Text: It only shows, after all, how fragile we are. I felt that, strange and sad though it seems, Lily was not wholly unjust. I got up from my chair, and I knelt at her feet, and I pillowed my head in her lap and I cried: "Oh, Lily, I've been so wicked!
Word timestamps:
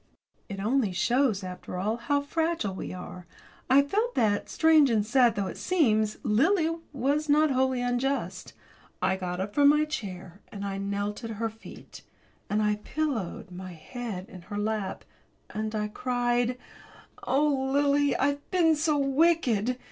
It 0.49 0.59
only 0.59 0.91
shows, 0.93 1.43
after 1.43 1.77
all, 1.77 1.97
how 1.97 2.21
fragile 2.21 2.73
we 2.73 2.91
are. 2.91 3.27
I 3.69 3.83
felt 3.83 4.15
that, 4.15 4.49
strange 4.49 4.89
and 4.89 5.05
sad 5.05 5.35
though 5.35 5.45
it 5.45 5.57
seems, 5.59 6.17
Lily 6.23 6.75
was 6.91 7.29
not 7.29 7.51
wholly 7.51 7.81
unjust. 7.83 8.53
I 8.99 9.15
got 9.15 9.39
up 9.39 9.53
from 9.53 9.69
my 9.69 9.85
chair, 9.85 10.41
and 10.51 10.65
I 10.65 10.79
knelt 10.79 11.23
at 11.23 11.29
her 11.29 11.49
feet, 11.51 12.01
and 12.49 12.63
I 12.63 12.77
pillowed 12.77 13.51
my 13.51 13.73
head 13.73 14.27
in 14.27 14.41
her 14.41 14.57
lap 14.57 15.03
and 15.51 15.75
I 15.75 15.87
cried: 15.87 16.57
"Oh, 17.21 17.69
Lily, 17.71 18.15
I've 18.17 18.49
been 18.49 18.75
so 18.75 18.97
wicked! 18.97 19.77